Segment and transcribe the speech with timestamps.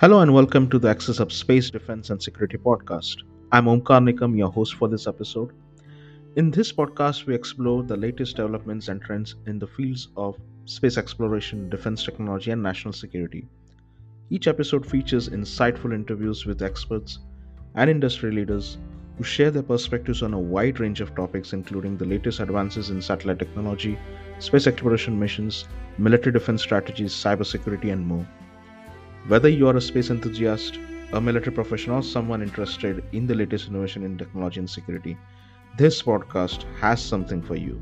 [0.00, 3.16] Hello and welcome to the Axis of Space Defense and Security podcast.
[3.52, 5.52] I'm Omkar Nikam, your host for this episode.
[6.36, 10.96] In this podcast, we explore the latest developments and trends in the fields of space
[10.96, 13.46] exploration, defense technology, and national security.
[14.30, 17.18] Each episode features insightful interviews with experts
[17.74, 18.78] and industry leaders
[19.18, 23.02] who share their perspectives on a wide range of topics, including the latest advances in
[23.02, 23.98] satellite technology,
[24.38, 28.26] space exploration missions, military defense strategies, cybersecurity, and more.
[29.28, 30.78] Whether you are a space enthusiast,
[31.12, 35.16] a military professional, or someone interested in the latest innovation in technology and security,
[35.76, 37.80] this podcast has something for you.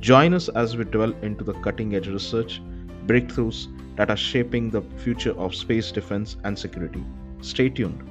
[0.00, 2.60] Join us as we delve into the cutting edge research,
[3.06, 7.02] breakthroughs that are shaping the future of space defense and security.
[7.40, 8.06] Stay tuned.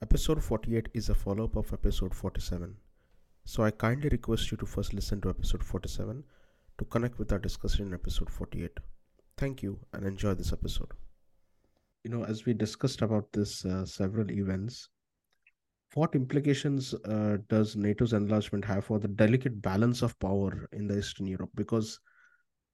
[0.00, 2.74] Episode 48 is a follow up of episode 47.
[3.44, 6.24] So I kindly request you to first listen to episode 47
[6.80, 8.80] to connect with our discussion in episode 48.
[9.36, 10.92] Thank you and enjoy this episode
[12.04, 14.88] you know, as we discussed about this uh, several events,
[15.94, 20.98] what implications uh, does NATO's enlargement have for the delicate balance of power in the
[20.98, 21.50] Eastern Europe?
[21.54, 21.98] Because,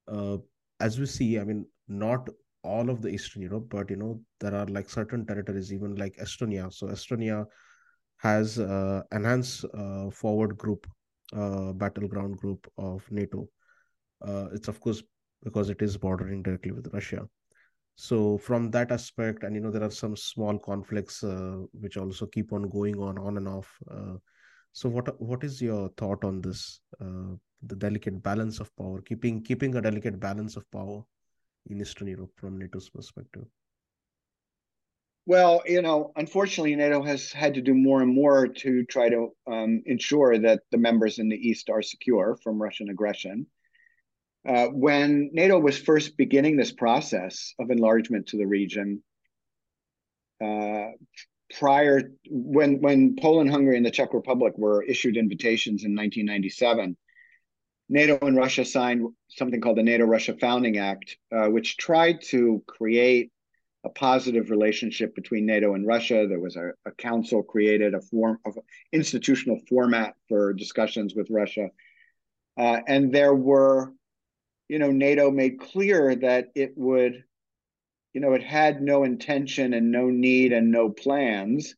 [0.07, 0.37] uh,
[0.81, 2.29] as we see, I mean, not
[2.63, 6.17] all of the Eastern Europe, but you know, there are like certain territories, even like
[6.17, 6.73] Estonia.
[6.73, 7.47] So Estonia
[8.19, 10.87] has uh, enhanced uh, forward group,
[11.35, 13.48] uh, battleground group of NATO.
[14.22, 15.03] It's of course
[15.42, 17.28] because it is bordering directly with Russia.
[17.97, 22.27] So from that aspect and you know there are some small conflicts uh, which also
[22.27, 23.75] keep on going on on and off.
[23.91, 24.17] Uh,
[24.73, 29.42] so what what is your thought on this uh, the delicate balance of power keeping
[29.42, 31.03] keeping a delicate balance of power
[31.70, 33.45] in eastern europe from nato's perspective?
[35.25, 39.30] Well you know unfortunately nato has had to do more and more to try to
[39.47, 43.47] um, ensure that the members in the east are secure from russian aggression
[44.47, 49.02] uh, when NATO was first beginning this process of enlargement to the region,
[50.42, 50.90] uh,
[51.58, 56.96] prior when when Poland, Hungary, and the Czech Republic were issued invitations in 1997,
[57.89, 63.33] NATO and Russia signed something called the NATO-Russia Founding Act, uh, which tried to create
[63.85, 66.27] a positive relationship between NATO and Russia.
[66.29, 68.58] There was a, a council created, a form of
[68.92, 71.68] institutional format for discussions with Russia,
[72.56, 73.92] uh, and there were
[74.69, 77.25] you know, NATO made clear that it would,
[78.13, 81.75] you know, it had no intention and no need and no plans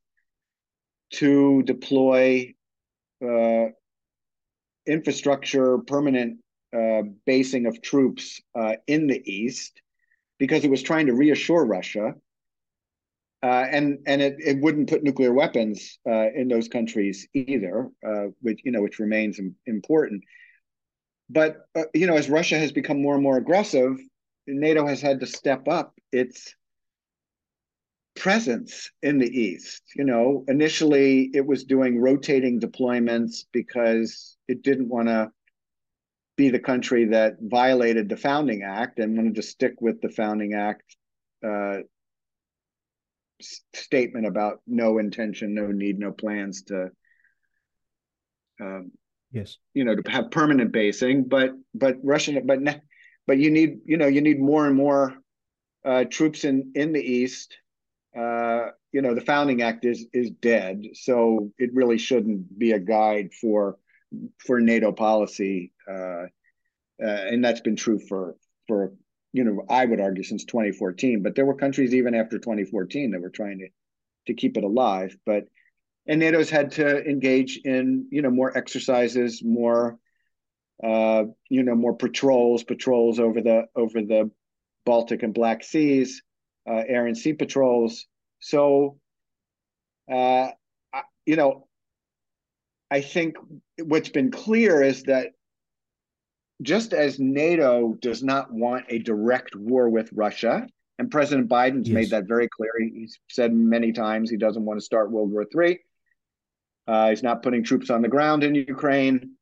[1.14, 2.54] to deploy
[3.24, 3.66] uh,
[4.86, 6.38] infrastructure, permanent
[6.76, 9.80] uh, basing of troops uh, in the east,
[10.38, 12.14] because it was trying to reassure Russia,
[13.42, 18.26] uh, and and it, it wouldn't put nuclear weapons uh, in those countries either, uh,
[18.40, 20.22] which you know which remains important.
[21.30, 23.98] But uh, you know, as Russia has become more and more aggressive,
[24.46, 26.54] NATO has had to step up its
[28.16, 29.82] presence in the east.
[29.94, 35.30] You know, initially it was doing rotating deployments because it didn't want to
[36.36, 40.54] be the country that violated the founding act and wanted to stick with the founding
[40.54, 40.96] act
[41.46, 41.78] uh,
[43.74, 46.90] statement about no intention, no need, no plans to
[48.60, 48.92] um,
[49.32, 49.56] yes.
[49.74, 52.60] you know to have permanent basing but but russian but
[53.26, 55.14] but you need you know you need more and more
[55.84, 57.56] uh, troops in in the east.
[58.16, 62.78] Uh, you know the founding act is is dead so it really shouldn't be a
[62.78, 63.76] guide for
[64.38, 66.24] for nato policy uh,
[67.02, 68.92] uh and that's been true for for
[69.32, 73.20] you know i would argue since 2014 but there were countries even after 2014 that
[73.20, 73.68] were trying to
[74.26, 75.44] to keep it alive but
[76.08, 79.98] and NATO's had to engage in you know more exercises, more
[80.82, 84.30] uh, you know more patrols, patrols over the over the
[84.86, 86.22] Baltic and Black Seas,
[86.68, 88.06] uh, air and sea patrols.
[88.40, 88.98] So,
[90.10, 90.48] uh,
[91.26, 91.66] you know,
[92.90, 93.36] I think
[93.82, 95.32] what's been clear is that
[96.62, 100.66] just as NATO does not want a direct war with Russia,
[100.98, 101.94] and President Biden's yes.
[101.94, 102.72] made that very clear.
[102.80, 105.78] He's said many times he doesn't want to start World War III.
[106.88, 109.32] Uh, he's not putting troops on the ground in Ukraine,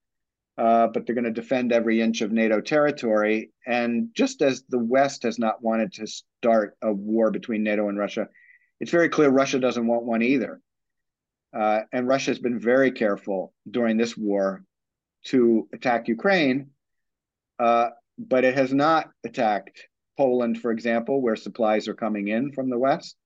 [0.58, 3.52] uh, but they're going to defend every inch of NATO territory.
[3.64, 7.96] And just as the West has not wanted to start a war between NATO and
[7.96, 8.28] Russia,
[8.80, 10.60] it's very clear Russia doesn't want one either.
[11.56, 14.64] Uh, and Russia has been very careful during this war
[15.26, 16.70] to attack Ukraine,
[17.60, 22.70] uh, but it has not attacked Poland, for example, where supplies are coming in from
[22.70, 23.16] the West.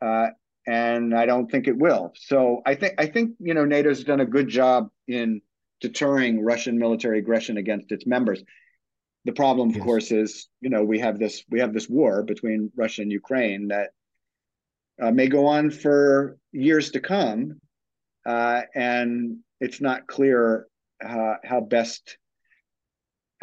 [0.00, 0.28] Uh,
[0.66, 2.12] and I don't think it will.
[2.16, 5.40] So I think I think you know NATO's done a good job in
[5.80, 8.42] deterring Russian military aggression against its members.
[9.24, 9.84] The problem, of Yes.
[9.84, 13.68] course, is you know we have this we have this war between Russia and Ukraine
[13.68, 13.90] that
[15.00, 17.60] uh, may go on for years to come,
[18.26, 20.66] uh, and it's not clear
[21.04, 22.18] uh, how best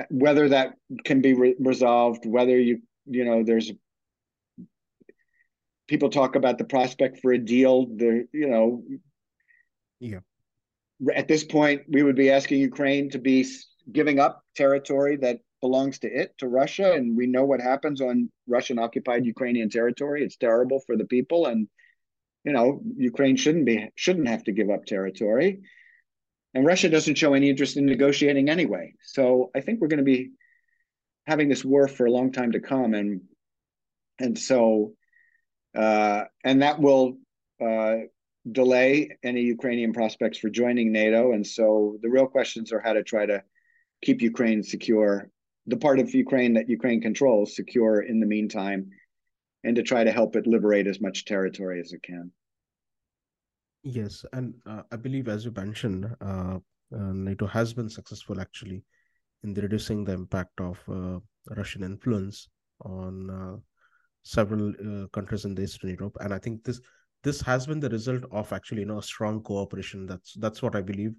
[0.10, 2.26] whether that can be re- resolved.
[2.26, 3.72] Whether you you know there's
[5.88, 7.88] people talk about the prospect for a deal.
[7.88, 8.84] There you know
[10.00, 10.20] Yeah.
[11.16, 13.46] at this point we would be asking Ukraine to be
[13.92, 18.30] giving up territory that belongs to it to Russia, and we know what happens on
[18.48, 20.24] Russian occupied Ukrainian territory.
[20.24, 21.68] It's terrible for the people, and
[22.44, 25.62] you know Ukraine shouldn't be shouldn't have to give up territory.
[26.54, 28.94] And Russia doesn't show any interest in negotiating anyway.
[29.04, 30.32] So I think we're going to be
[31.26, 33.22] having this war for a long time to come, and
[34.20, 34.94] and so
[35.78, 37.18] uh, and that will
[37.64, 37.98] uh,
[38.52, 41.34] delay any Ukrainian prospects for joining NATO.
[41.34, 43.44] And so the real questions are how to try to
[44.02, 45.30] keep Ukraine secure,
[45.68, 48.90] the part of Ukraine that Ukraine controls secure in the meantime,
[49.64, 52.32] and to try to help it liberate as much territory as it can.
[53.84, 56.58] Yes, and uh, I believe, as you mentioned, uh,
[56.96, 58.84] uh, NATO has been successful actually
[59.44, 61.20] in reducing the impact of uh,
[61.56, 62.50] Russian influence
[62.82, 63.62] on
[64.28, 66.82] several uh, countries in the Eastern Europe, and I think this
[67.24, 70.06] this has been the result of actually you know a strong cooperation.
[70.06, 71.14] That's that's what I believe,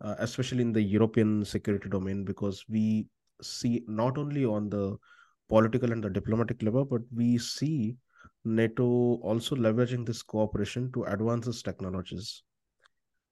[0.00, 3.06] uh, especially in the European security domain, because we
[3.42, 4.96] see not only on the
[5.48, 7.96] political and the diplomatic level, but we see
[8.44, 8.86] NATO
[9.22, 12.42] also leveraging this cooperation to advance its technologies.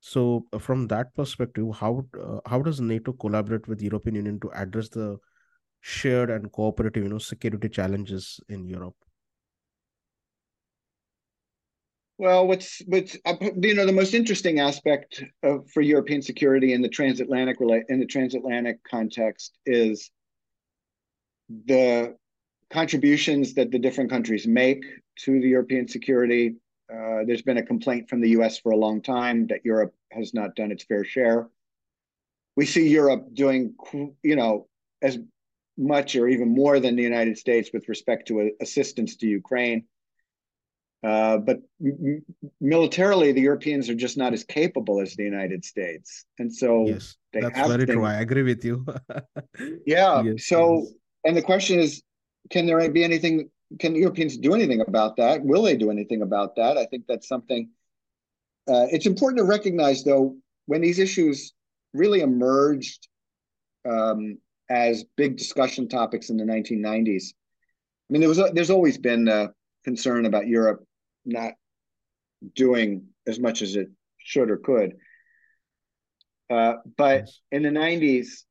[0.01, 4.51] So, uh, from that perspective, how uh, how does NATO collaborate with European Union to
[4.65, 5.17] address the
[5.81, 9.04] shared and cooperative, you know, security challenges in Europe?
[12.17, 16.81] Well, what's what's uh, you know the most interesting aspect of, for European security in
[16.81, 17.57] the transatlantic
[17.89, 20.11] in the transatlantic context is
[21.49, 22.17] the
[22.71, 24.85] contributions that the different countries make
[25.21, 26.55] to the European security.
[26.93, 28.59] Uh, there's been a complaint from the U.S.
[28.59, 31.49] for a long time that Europe has not done its fair share.
[32.57, 33.75] We see Europe doing,
[34.23, 34.69] you know,
[35.03, 35.19] as
[35.77, 39.85] much or even more than the United States with respect to assistance to Ukraine.
[41.05, 41.59] Uh, but
[42.61, 47.17] militarily, the Europeans are just not as capable as the United States, and so Yes,
[47.33, 47.97] they that's have very been.
[47.97, 48.05] true.
[48.05, 48.87] I agree with you.
[49.87, 50.23] Yeah.
[50.23, 50.93] Yes, So, yes.
[51.25, 52.03] and the question is,
[52.51, 53.51] can there be anything?
[53.81, 55.45] Can Europeans do anything about that?
[55.45, 56.79] Will they do anything about that?
[56.79, 57.69] I think that's something.
[58.67, 60.37] Uh, it's important to recognize, though,
[60.67, 61.53] when these issues
[61.93, 63.09] really emerged
[63.85, 64.39] um,
[64.71, 67.25] as big discussion topics in the 1990s.
[68.09, 69.53] I mean, there was there's always been a
[69.85, 70.87] concern about Europe
[71.25, 71.53] not
[72.55, 73.89] doing as much as it
[74.19, 74.97] should or could.
[76.51, 77.41] Uh, but Yes.
[77.53, 78.45] in the 90s,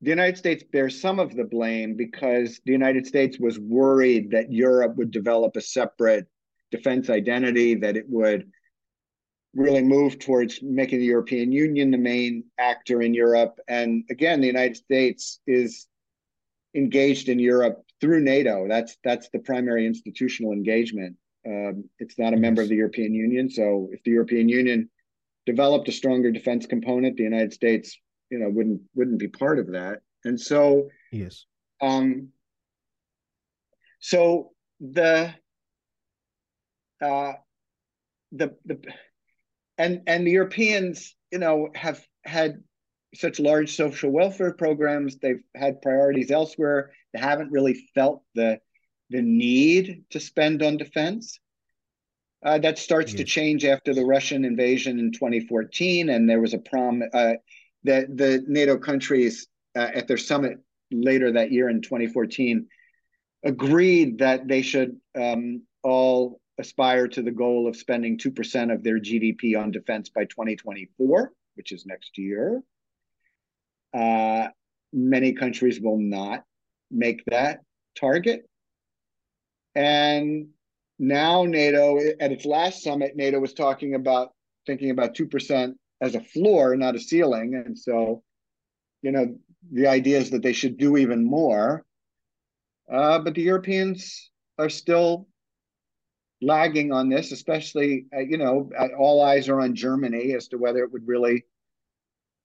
[0.00, 4.52] the United States bears some of the blame because the United States was worried that
[4.52, 6.26] Europe would develop a separate
[6.70, 8.50] defense identity, that it would
[9.54, 13.58] really move towards making the European Union the main actor in Europe.
[13.66, 15.88] And again, the United States is
[16.74, 18.68] engaged in Europe through NATO.
[18.68, 21.16] That's that's the primary institutional engagement.
[21.46, 23.48] Um, it's not a member of the European Union.
[23.50, 24.90] So if the European Union
[25.46, 27.98] developed a stronger defense component, the United States,
[28.30, 30.00] you know, wouldn't wouldn't be part of that.
[30.24, 31.46] And so, Yes.
[31.80, 32.28] um,
[34.00, 35.34] so the
[37.00, 37.32] uh,
[38.32, 38.80] the the
[39.78, 42.62] and and the Europeans, you know, have had
[43.14, 45.18] such large social welfare programs.
[45.18, 46.92] They've had priorities elsewhere.
[47.14, 48.60] They haven't really felt the
[49.10, 51.38] the need to spend on defense.
[52.44, 56.58] Uh, that starts to change after the Russian invasion in 2014, and there was a
[56.58, 57.32] prom uh,
[57.82, 60.58] that the NATO countries uh, at their summit
[60.92, 62.68] later that year in 2014
[63.44, 68.98] agreed that they should um, all aspire to the goal of spending 2% of their
[68.98, 72.62] GDP on defense by 2024, which is next year.
[73.94, 74.48] Uh,
[74.92, 76.44] many countries will not
[76.90, 77.60] make that
[77.98, 78.48] target.
[79.78, 80.48] And
[80.98, 84.32] now NATO, at its last summit, NATO was talking about
[84.66, 87.54] thinking about 2% as a floor, not a ceiling.
[87.54, 88.24] And so,
[89.02, 89.36] you know,
[89.70, 91.84] the idea is that they should do even more.
[92.92, 95.28] Uh, but the Europeans are still
[96.42, 100.58] lagging on this, especially, uh, you know, uh, all eyes are on Germany as to
[100.58, 101.44] whether it would really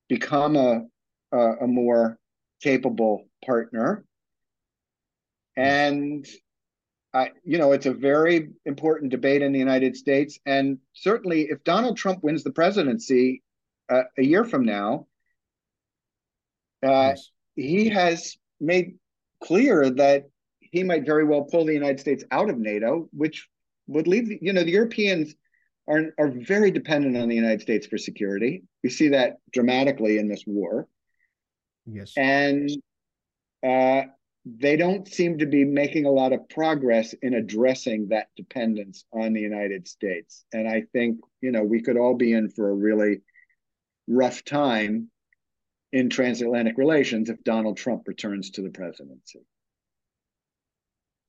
[0.08, 0.84] become a,
[1.32, 2.20] a, a more
[2.62, 4.06] capable partner.
[5.58, 6.28] And
[7.14, 10.40] I, you know, it's a very important debate in the United States.
[10.46, 13.44] And certainly, if Donald Trump wins the presidency
[13.90, 15.08] uh, a year from now,
[16.82, 17.14] uh,
[17.56, 18.96] he has made
[19.44, 20.24] clear that
[20.60, 23.48] he might very well pull the United States out of NATO, which
[23.88, 25.36] would leave you know the Europeans
[25.88, 28.64] are are very dependent on the United States for security.
[28.84, 30.88] We see that dramatically in this war.
[31.86, 32.14] Yes.
[32.18, 32.70] And
[33.66, 34.04] uh,
[34.46, 39.34] they don't seem to be making a lot of progress in addressing that dependence on
[39.34, 40.44] the United States.
[40.52, 43.22] And I think, you know, we could all be in for a really
[44.08, 45.10] rough time
[45.94, 49.40] in transatlantic relations if Donald Trump returns to the presidency.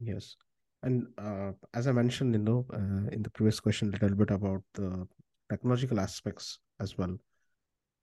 [0.00, 0.37] Yes.
[0.83, 4.30] And uh, as I mentioned, you know, uh, in the previous question, a little bit
[4.30, 5.06] about the
[5.49, 7.16] technological aspects as well.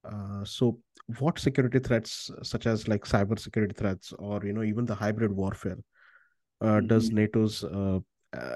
[0.03, 0.79] Uh, so,
[1.20, 5.31] what security threats, such as like cyber security threats, or you know, even the hybrid
[5.31, 5.77] warfare,
[6.62, 6.88] uh, mm-hmm.
[6.88, 8.00] does NATO's uh,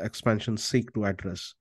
[0.02, 1.54] expansion seek to address?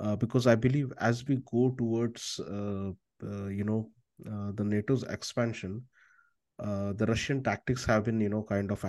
[0.00, 5.82] Uh, because I believe as we go towards, you know, the NATO's expansion,
[6.58, 8.84] the Russian tactics have been, you know, kind of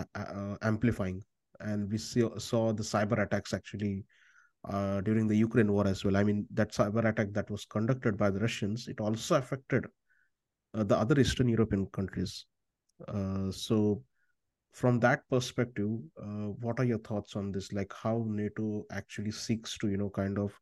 [0.62, 1.24] amplifying
[1.60, 4.06] and we see, saw the cyber attacks actually
[4.70, 6.18] uh, during the Ukraine war as well.
[6.18, 9.90] I mean, that cyber attack that was conducted by the Russians, it also affected uh,
[10.74, 12.46] the other Eastern European countries.
[13.08, 14.04] Uh, so,
[14.72, 15.90] from that perspective,
[16.20, 17.72] uh, what are your thoughts on this?
[17.72, 20.60] Like how NATO actually seeks to, you know, kind of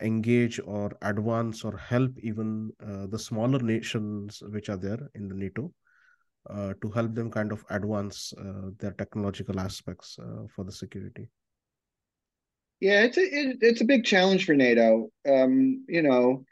[0.00, 5.34] engage or advance or help even uh, the smaller nations which are there in the
[5.34, 5.72] NATO
[6.50, 11.28] uh, to help them kind of advance uh, their technological aspects uh, for the security.
[12.80, 15.08] Yeah, it's a it, it's a big challenge for NATO.
[15.28, 16.44] Um, you know,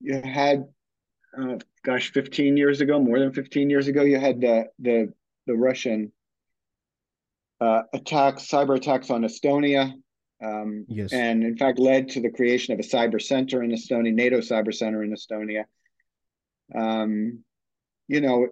[0.00, 0.66] you had,
[1.38, 1.56] uh,
[1.88, 4.96] gosh, fifteen years ago, more than fifteen years ago, you had the the
[5.46, 6.12] the Russian
[7.60, 9.94] uh, attacks, cyber attacks on Estonia.
[10.48, 11.12] Um, yes.
[11.12, 14.72] And in fact, led to the creation of a cyber center in Estonia, NATO cyber
[14.72, 15.64] center in Estonia.
[16.82, 17.42] Um,
[18.06, 18.48] you know,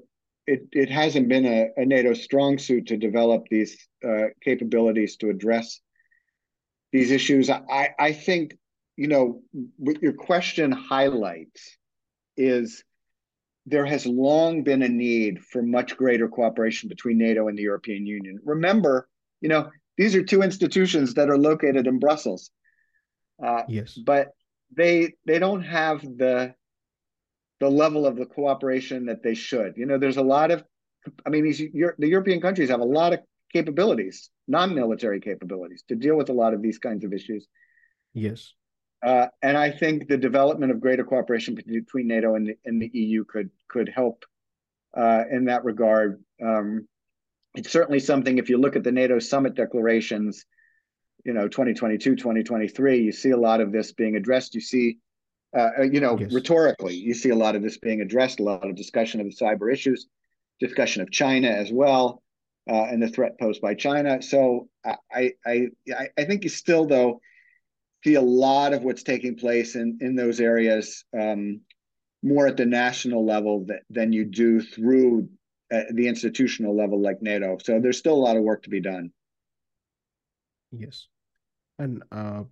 [0.47, 3.73] it, it hasn't been a, a NATO strong suit to develop these
[4.09, 5.81] uh, capabilities to address
[6.93, 7.51] these issues.
[7.51, 8.57] I, I think,
[8.97, 9.43] you know,
[9.77, 11.77] what your question highlights
[12.37, 12.83] is
[13.67, 18.07] there has long been a need for much greater cooperation between NATO and the European
[18.07, 18.39] Union.
[18.45, 19.09] Remember,
[19.41, 22.51] you know, these are two institutions that are located in Brussels.
[23.45, 23.95] Uh, yes.
[23.95, 24.29] But
[24.77, 26.55] they they don't have the
[27.61, 29.75] the level of the cooperation that they should.
[29.77, 30.63] You know, there's a lot of,
[31.25, 33.21] I mean, these the European countries have a lot of
[33.53, 37.47] capabilities, non-military capabilities, to deal with a lot of these kinds of issues.
[38.13, 38.53] Yes.
[39.03, 42.91] Uh, and I think the development of greater cooperation between NATO and the, and the
[42.93, 44.25] EU could could help
[44.97, 46.23] uh, in that regard.
[46.43, 46.89] Um,
[47.55, 48.39] it's certainly something.
[48.39, 50.45] If you look at the NATO summit declarations,
[51.25, 54.55] you know, 2022, 2023, you see a lot of this being addressed.
[54.55, 54.99] You see
[55.57, 56.33] uh, uh, you know, yes.
[56.33, 59.35] rhetorically, you see a lot of this being addressed, a lot of discussion of the
[59.35, 60.07] cyber issues,
[60.61, 62.23] discussion of China as well,
[62.69, 64.21] uh, and the threat posed by China.
[64.21, 65.69] So I, I,
[66.19, 67.21] I, think you still though
[68.07, 71.61] see a lot of what's taking place in in those areas um,
[72.23, 75.29] more at the national level that, than you do through
[75.73, 77.59] uh, the institutional level like NATO.
[77.63, 79.11] So there's still a lot of work to be done.
[80.71, 81.09] Yes,
[81.79, 82.45] and uh,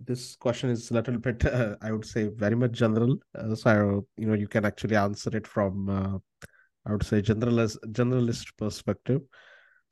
[0.00, 3.18] this question is a little bit, uh, I would say, very much general.
[3.38, 6.18] Uh, so you know, you can actually answer it from, uh,
[6.84, 9.22] I would say, generalist generalist perspective.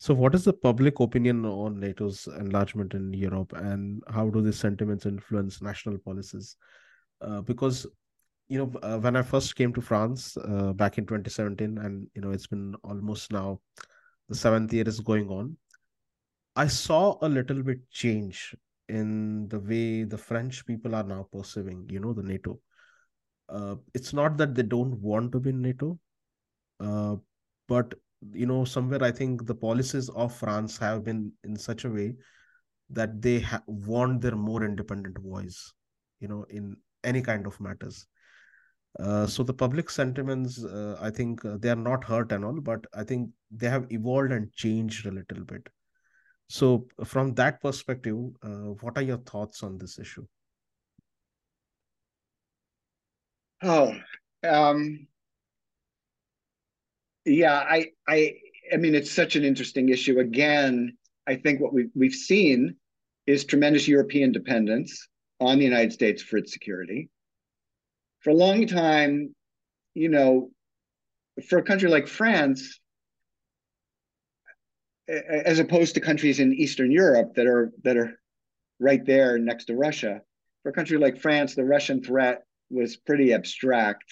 [0.00, 4.58] So, what is the public opinion on NATO's enlargement in Europe, and how do these
[4.58, 6.56] sentiments influence national policies?
[7.20, 7.86] Uh, because
[8.48, 12.22] you know, uh, when I first came to France uh, back in 2017, and you
[12.22, 13.60] know, it's been almost now
[14.30, 15.58] the seventh year is going on.
[16.56, 18.56] I saw a little bit change
[18.88, 22.58] in the way the French people are now perceiving, you know, the NATO.
[23.50, 25.98] Uh, it's not that they don't want to be NATO,
[26.80, 27.16] uh,
[27.68, 27.92] but
[28.32, 32.14] you know, somewhere I think the policies of France have been in such a way
[32.90, 35.72] that they ha- want their more independent voice,
[36.20, 38.06] you know, in any kind of matters.
[38.98, 42.60] Uh, so the public sentiments, uh, I think uh, they are not hurt and all,
[42.60, 45.68] but I think they have evolved and changed a little bit.
[46.48, 50.26] So, from that perspective, uh, what are your thoughts on this issue?
[53.62, 53.94] Oh,
[54.42, 55.06] um,
[57.24, 58.34] yeah, I, I,
[58.72, 60.18] I mean, it's such an interesting issue.
[60.18, 60.96] Again,
[61.26, 62.76] I think what we've we've seen
[63.26, 65.08] is tremendous European dependence
[65.40, 67.08] on the United States for its security.
[68.20, 69.34] For a long time,
[69.94, 70.50] you know,
[71.48, 72.80] for a country like France,
[75.08, 78.18] as opposed to countries in Eastern Europe that are that are
[78.78, 80.20] right there next to Russia.
[80.62, 84.04] For a country like France, the Russian threat was pretty abstract.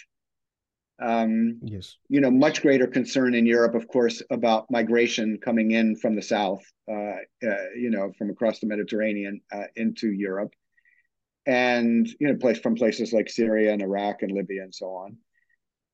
[1.00, 1.96] Um, yes.
[2.08, 6.22] You know, much greater concern in Europe, of course, about migration coming in from the
[6.22, 6.62] south.
[6.90, 10.52] Uh, uh, you know, from across the Mediterranean uh, into Europe,
[11.46, 15.16] and you know, place from places like Syria and Iraq and Libya and so on.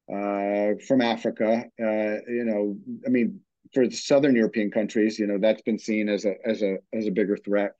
[0.06, 3.40] Uh, from Africa, uh, you know, I mean,
[3.72, 7.06] for the southern European countries, you know, that's been seen as a as a as
[7.06, 7.72] a bigger threat.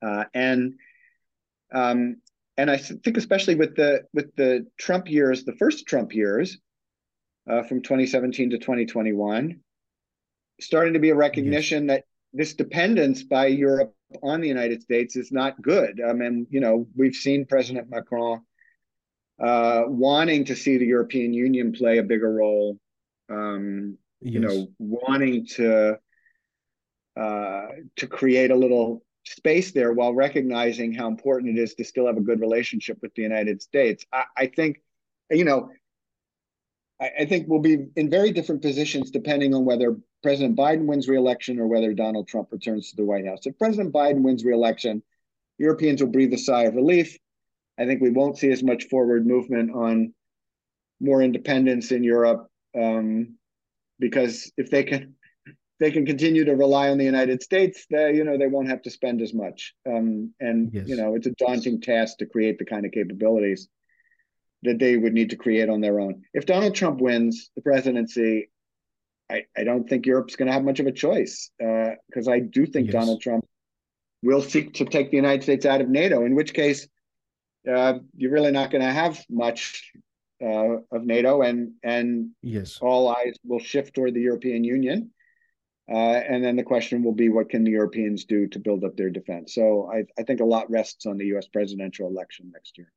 [0.00, 0.74] Uh, and
[1.72, 2.16] um,
[2.58, 6.58] and I think especially with the with the Trump years, the first Trump years,
[7.48, 9.60] uh, from 2017 to 2021,
[10.60, 11.96] starting to be a recognition yes.
[11.96, 16.02] that this dependence by Europe on the United States is not good.
[16.06, 18.42] I mean, you know, we've seen President Macron
[19.40, 22.76] uh, wanting to see the European Union play a bigger role.
[23.30, 24.34] Um, yes.
[24.34, 25.98] You know, wanting to
[27.16, 32.06] uh, to create a little space there while recognizing how important it is to still
[32.06, 34.04] have a good relationship with the United States.
[34.12, 34.80] I, I think,
[35.30, 35.70] you know,
[37.00, 41.08] I, I, think we'll be in very different positions depending on whether President Biden wins
[41.08, 43.40] re-election or whether Donald Trump returns to the White House.
[43.44, 45.02] If President Biden wins re-election,
[45.58, 47.18] Europeans will breathe a sigh of relief.
[47.78, 50.14] I think we won't see as much forward movement on
[51.00, 53.36] more independence in Europe um,
[53.98, 55.14] because if they can
[55.80, 58.82] they can continue to rely on the United States, they, you know, they won't have
[58.82, 59.74] to spend as much.
[59.86, 60.88] Um, and yes.
[60.88, 63.68] you know, it's a daunting task to create the kind of capabilities
[64.62, 66.22] that they would need to create on their own.
[66.34, 68.50] If Donald Trump wins the presidency,
[69.30, 72.40] I, I don't think Europe's going to have much of a choice because uh, I
[72.40, 72.92] do think yes.
[72.92, 73.44] Donald Trump
[74.22, 76.24] will seek to take the United States out of NATO.
[76.24, 76.88] In which case,
[77.70, 79.92] uh, you're really not going to have much
[80.42, 85.10] uh, of NATO, and and yes, all eyes will shift toward the European Union.
[85.90, 88.96] Uh, and then the question will be, what can the Europeans do to build up
[88.96, 89.54] their defense?
[89.54, 91.48] So I, I think a lot rests on the U.S.
[91.48, 92.92] presidential election next year.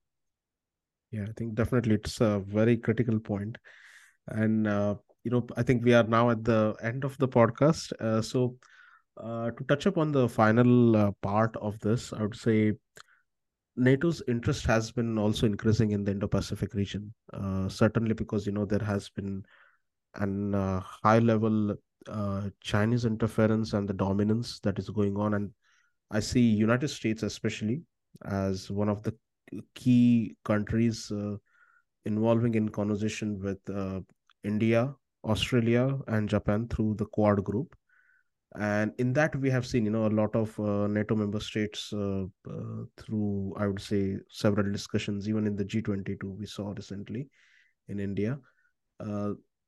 [1.11, 3.57] Yeah, I think definitely it's a very critical point.
[4.27, 7.91] and uh, you know I think we are now at the end of the podcast.
[7.99, 8.55] Uh, so
[9.21, 12.73] uh, to touch upon the final uh, part of this, I would say
[13.77, 17.13] NATO's interest has been also increasing in the Indo-Pacific region.
[17.33, 19.43] Uh, certainly because you know there has been
[20.15, 21.75] an high level
[22.07, 25.51] uh, Chinese interference and the dominance that is going on, and
[26.09, 27.83] I see United States especially
[28.25, 29.15] as one of the
[29.75, 31.35] key countries uh,
[32.05, 34.01] involving in conversation with uh,
[34.43, 37.75] India, Australia, and Japan through the Quad group.
[38.59, 41.93] And in that, we have seen, you know, a lot of uh, NATO member states
[41.93, 47.29] uh, uh, through, I would say, several discussions, even in the G22 we saw recently
[47.87, 48.37] in India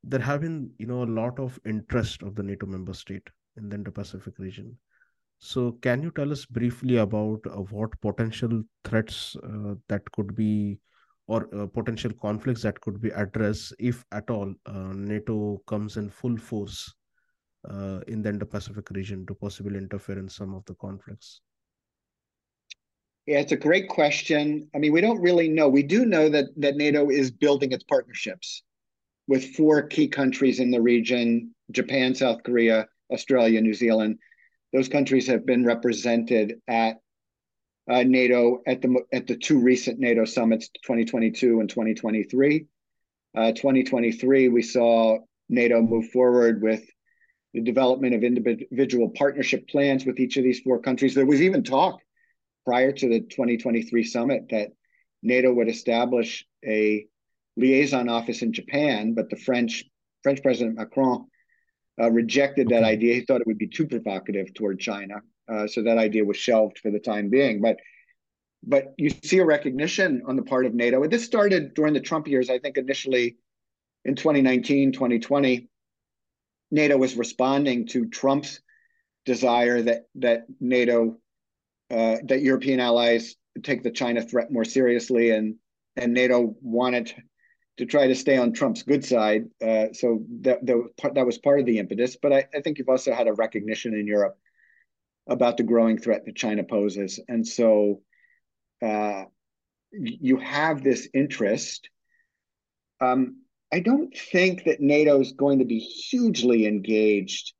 [0.04, 3.70] there have been you know a lot of interest of the nato member state in
[3.70, 4.78] the indo-pacific region
[5.40, 10.78] so can you tell us briefly about uh, what potential threats uh, that could be
[11.28, 16.10] or uh, potential conflicts that could be addressed if at all uh, nato comes in
[16.10, 16.94] full force
[17.70, 21.42] uh, in the indo-pacific region to possibly interfere in some of the conflicts
[23.26, 24.68] yeah, it's a great question.
[24.76, 25.70] I mean, we don't really know.
[25.70, 28.64] We do know that that NATO is building its partnerships
[29.28, 34.20] with four key countries in the region Japan, South Korea, Australia, New Zealand.
[34.72, 36.98] Those countries have been represented at
[37.90, 42.66] uh, NATO at the at the two recent NATO summits, 2022 and 2023.
[43.36, 45.18] Uh, 2023, we saw
[45.50, 46.84] NATO move forward with
[47.54, 51.14] the development of individual partnership plans with each of these four countries.
[51.14, 52.00] There was even talk
[52.66, 54.70] prior to the 2023 summit that
[55.22, 57.06] NATO would establish a
[57.56, 59.86] liaison office in Japan, but the French
[60.24, 61.26] French President Macron
[62.02, 63.16] uh, rejected that idea.
[63.16, 65.16] He thought it would be too provocative toward China,
[65.48, 67.62] uh, so that idea was shelved for the time being.
[67.62, 67.78] But
[68.66, 71.04] but you see a recognition on the part of NATO.
[71.04, 72.50] And this started during the Trump years.
[72.50, 73.38] I think initially
[74.06, 75.68] in 2019, 2020,
[76.72, 78.62] NATO was responding to Trump's
[79.26, 81.18] desire that that NATO,
[81.92, 85.56] uh, that European allies take the China threat more seriously, and
[85.96, 87.14] and NATO wanted
[87.78, 89.46] to try to stay on Trump's good side.
[89.62, 92.16] Uh, so that, that, that was part of the impetus.
[92.22, 94.38] But I, I, think you've also had a recognition in Europe
[95.28, 97.20] about the growing threat that China poses.
[97.28, 98.02] And so
[98.84, 99.24] uh,
[99.92, 101.90] you have this interest.
[103.02, 107.54] Um, I don't think that NATO is going to be hugely engaged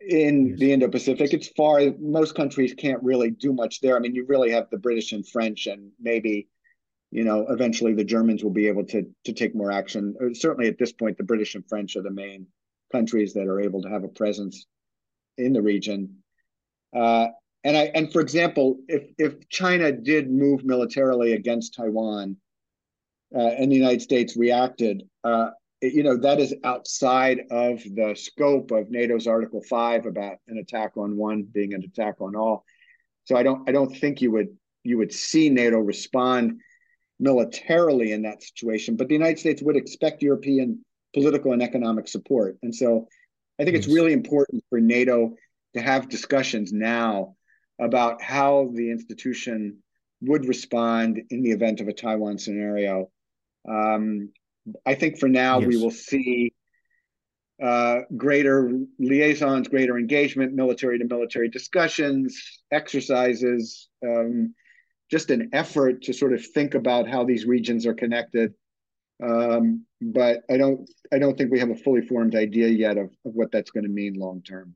[0.00, 0.58] in yes.
[0.58, 1.32] the Indo-Pacific.
[1.32, 3.96] It's far most countries can't really do much there.
[3.96, 6.48] I mean, you really have the British and French and maybe
[7.12, 10.16] you know, eventually the Germans will be able to to take more action.
[10.34, 12.46] Certainly at this point, the British and French are the main
[12.90, 14.66] countries that are able to have a presence
[15.36, 16.16] in the region.
[16.96, 17.28] Uh,
[17.64, 22.38] and I and for example, if if China did move militarily against Taiwan,
[23.36, 25.02] uh, and the United States reacted.
[25.22, 25.50] Uh,
[25.82, 30.56] it, you know that is outside of the scope of NATO's Article Five about an
[30.56, 32.64] attack on one being an attack on all.
[33.24, 36.60] So I don't I don't think you would you would see NATO respond
[37.22, 42.58] militarily in that situation, but the United States would expect European political and economic support.
[42.62, 43.06] And so
[43.60, 43.84] I think yes.
[43.84, 45.36] it's really important for NATO
[45.74, 47.36] to have discussions now
[47.80, 49.78] about how the institution
[50.20, 53.10] would respond in the event of a Taiwan scenario.
[53.68, 54.30] Um,
[54.84, 55.68] I think for now yes.
[55.68, 56.52] we will see
[57.62, 64.54] uh, greater liaisons, greater engagement, military to military discussions, exercises, um,
[65.12, 68.54] just an effort to sort of think about how these regions are connected.
[69.22, 73.10] Um, but I don't, I don't think we have a fully formed idea yet of,
[73.26, 74.74] of what that's going to mean long term.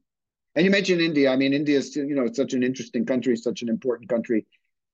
[0.55, 1.33] And you mentioned India.
[1.33, 4.46] I mean, India is, you know, it's such an interesting country, such an important country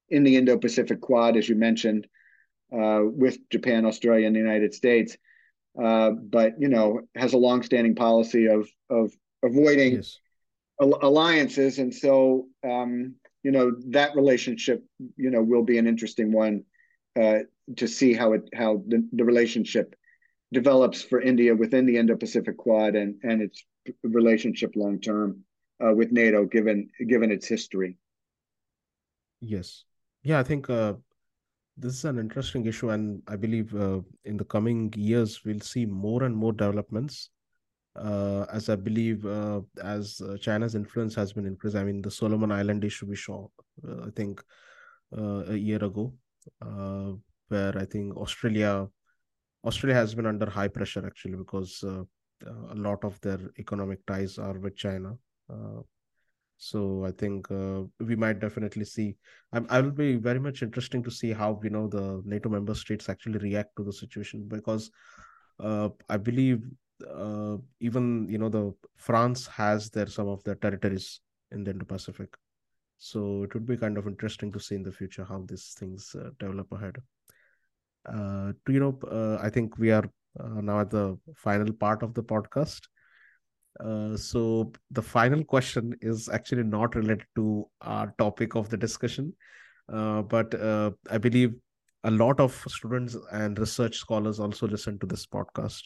[0.09, 2.07] in the Indo-Pacific Quad, as you mentioned,
[2.73, 5.17] uh, with Japan, Australia, and the United States.
[5.83, 9.11] Uh, but you know, has a long-standing policy of of
[9.43, 10.19] avoiding yes.
[10.81, 14.85] al- alliances, and so um, you know that relationship,
[15.17, 16.65] you know, will be an interesting one
[17.21, 17.41] uh,
[17.77, 19.95] to see how it how the, the relationship
[20.53, 23.65] develops for India within the Indo-Pacific Quad and and its
[24.03, 25.45] relationship long term
[25.85, 27.97] uh, with NATO, given given its history.
[29.41, 29.85] Yes,
[30.23, 30.95] yeah, I think uh,
[31.77, 35.87] this is an interesting issue, and I believe uh, in the coming years we'll see
[35.87, 37.31] more and more developments.
[37.95, 41.77] Uh, as I believe, uh, as uh, China's influence has been increased.
[41.77, 43.49] I mean, the Solomon Island issue we saw,
[43.87, 44.43] uh, I think,
[45.15, 46.15] a year ago,
[47.49, 48.89] where I think Australia,
[49.63, 54.59] Australia has been under high pressure actually because a lot of their economic ties are
[54.59, 55.15] with China.
[55.51, 55.83] Uh,
[56.57, 59.17] so I think uh, we might definitely see.
[59.53, 62.75] I'm, I will be very much interesting to see how you know the NATO member
[62.75, 64.91] states actually react to the situation because
[65.61, 66.65] uh, I believe
[67.05, 72.35] uh, even you know the France has their some of their territories in the Indo-Pacific.
[72.99, 76.15] So it would be kind of interesting to see in the future how these things
[76.15, 76.97] uh, develop ahead.
[78.07, 82.23] Uh, to you know, I think we are now at the final part of the
[82.23, 82.81] podcast.
[83.81, 89.35] Uh, so the final question is actually not related to our topic of the discussion,
[89.93, 91.55] uh, but uh, I believe
[92.05, 95.83] a lot of students and research scholars also listen to this podcast.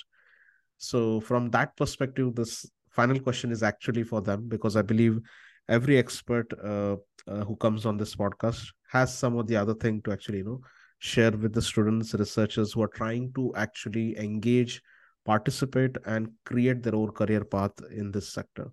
[0.78, 5.20] So from that perspective, this final question is actually for them because I believe
[5.68, 10.00] every expert uh, uh, who comes on this podcast has some of the other thing
[10.02, 10.60] to actually you know
[10.98, 14.80] share with the students, researchers who are trying to actually engage
[15.24, 18.70] participate and create their own career path in this sector.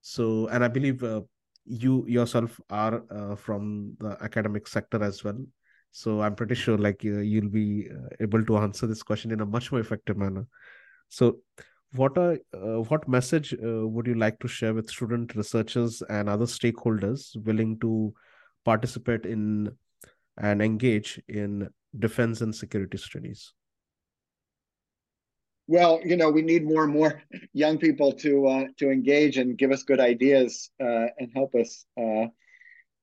[0.00, 1.22] So and i believe uh,
[1.64, 5.38] you yourself are uh, from the academic sector as well.
[5.90, 9.40] So i'm pretty sure like uh, you'll be uh, able to answer this question in
[9.40, 10.46] a much more effective manner
[11.08, 11.38] so
[11.92, 16.28] what are uh, what message uh, would you like to share with student researchers and
[16.28, 18.12] other stakeholders willing to
[18.64, 19.70] participate in
[20.36, 21.68] and engage in
[21.98, 23.52] defense and security studies
[25.68, 29.56] well, you know, we need more and more young people to uh, to engage and
[29.56, 32.26] give us good ideas uh, and help us, uh,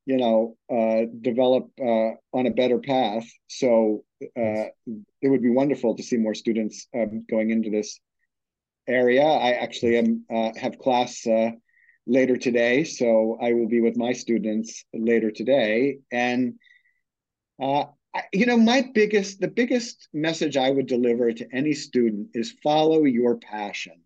[0.08, 3.26] you know, uh, develop uh, on a better path.
[3.48, 4.70] So uh,
[5.22, 8.00] it would be wonderful to see more students um, going into this
[8.88, 9.24] area.
[9.24, 10.26] I actually am
[10.58, 11.26] have class
[12.08, 16.54] later today, so I will be with my students later today, and
[18.32, 23.04] you know my biggest the biggest message i would deliver to any student is follow
[23.04, 24.02] your passion.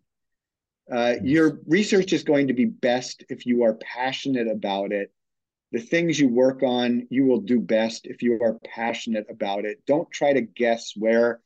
[0.90, 5.12] Uh, your research is going to be best if you are passionate about it
[5.72, 9.84] the things you work on you will do best if you are passionate about it.
[9.86, 11.40] Don't try to guess where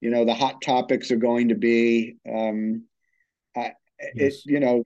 [0.00, 2.16] you know the hot topics are going to be.
[2.28, 2.84] Um,
[3.56, 3.72] yes.
[4.14, 4.84] it you know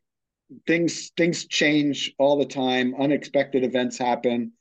[0.66, 2.94] things things change all the time.
[2.98, 4.52] Unexpected events happen.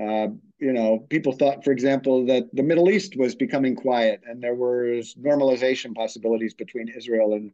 [0.00, 4.40] Uh, you know, people thought, for example, that the Middle East was becoming quiet and
[4.40, 7.52] there was normalization possibilities between Israel and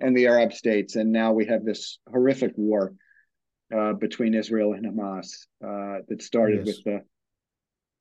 [0.00, 2.94] and the Arab states, and now we have this horrific war
[3.76, 6.76] uh, between Israel and Hamas uh, that started yes.
[6.76, 7.04] with the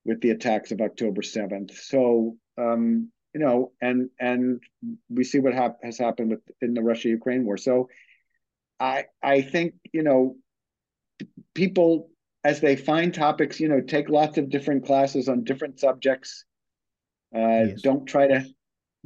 [0.05, 1.77] with the attacks of October seventh.
[1.77, 4.61] So um, you know, and and
[5.09, 7.57] we see what hap- has happened with in the Russia Ukraine war.
[7.57, 7.89] So
[8.79, 10.35] I I think you know
[11.53, 12.09] people
[12.43, 16.45] as they find topics, you know, take lots of different classes on different subjects.
[17.35, 17.81] Uh, yes.
[17.81, 18.45] Don't try to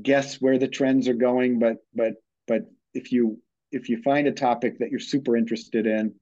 [0.02, 2.13] guess where the trends are going, but but
[2.47, 2.62] but
[2.93, 3.39] if you
[3.71, 6.13] if you find a topic that you're super interested in,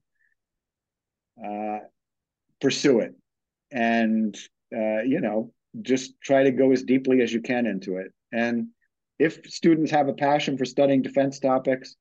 [1.44, 1.78] uh,
[2.60, 3.14] pursue it,
[3.70, 4.36] and
[4.74, 8.12] uh, you know, just try to go as deeply as you can into it.
[8.32, 8.68] And
[9.18, 11.96] if students have a passion for studying defense topics,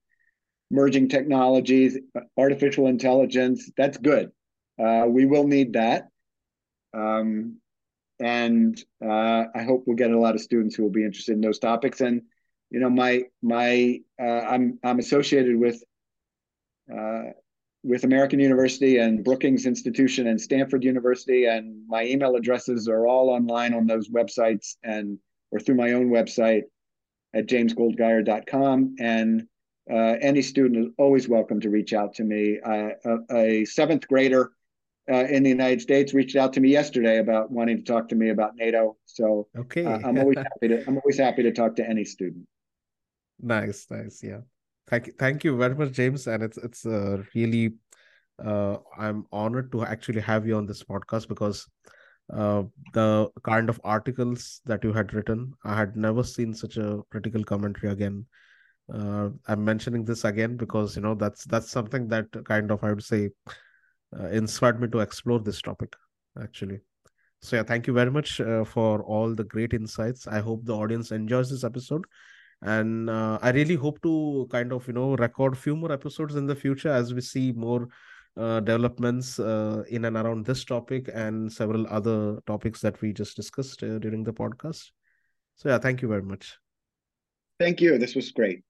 [0.72, 1.98] merging technologies,
[2.38, 4.32] artificial intelligence, that's good.
[4.82, 6.08] Uh, we will need that.
[6.94, 7.58] Um,
[8.20, 11.42] and uh, I hope we'll get a lot of students who will be interested in
[11.42, 12.02] those topics.
[12.02, 12.22] And
[12.70, 15.82] you know, my my uh, I'm I'm associated with
[16.94, 17.32] uh,
[17.84, 23.30] with American University and Brookings Institution and Stanford University, and my email addresses are all
[23.30, 25.18] online on those websites and
[25.52, 26.64] or through my own website
[27.34, 28.96] at jamesgoldgeier.com.
[29.00, 29.48] And
[29.90, 32.60] uh, any student is always welcome to reach out to me.
[32.64, 34.52] Uh, a, a, seventh grader
[35.12, 38.16] uh, in the United States reached out to me yesterday about wanting to talk to
[38.16, 38.98] me about NATO.
[39.06, 42.46] So okay, uh, I'm always happy to I'm always happy to talk to any student.
[43.42, 44.42] Nice, nice, yeah.
[44.90, 46.28] Thank you, thank you very much, James.
[46.28, 47.76] And it's it's uh, really
[48.44, 51.68] uh, I'm honored to actually have you on this podcast because
[52.34, 57.02] uh, the kind of articles that you had written, I had never seen such a
[57.12, 58.26] critical commentary again.
[58.94, 62.90] Uh, I'm mentioning this again because you know that's that's something that kind of I
[62.94, 63.30] would say
[64.20, 65.96] uh, inspired me to explore this topic
[66.42, 66.80] actually.
[67.42, 70.28] So yeah, thank you very much uh, for all the great insights.
[70.28, 72.06] I hope the audience enjoys this episode
[72.62, 76.46] and uh, i really hope to kind of you know record few more episodes in
[76.46, 77.88] the future as we see more
[78.38, 83.36] uh, developments uh, in and around this topic and several other topics that we just
[83.36, 84.92] discussed uh, during the podcast.
[85.56, 86.58] So yeah thank you very much.
[87.60, 87.98] Thank you.
[87.98, 88.64] This was great.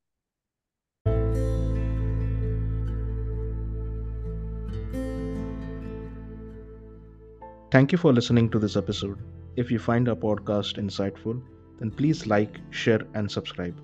[7.72, 9.20] Thank you for listening to this episode.
[9.56, 11.44] If you find our podcast insightful,
[11.80, 13.80] then please like, share, and subscribe.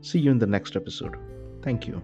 [0.00, 1.16] See you in the next episode.
[1.62, 2.02] Thank you.